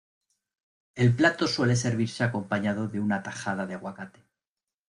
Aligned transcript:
El 0.95 1.13
plato 1.15 1.45
suele 1.47 1.75
servirse 1.75 2.23
acompañado 2.23 2.87
de 2.87 2.99
una 2.99 3.21
tajada 3.21 3.67
de 3.67 3.75
aguacate. 3.75 4.23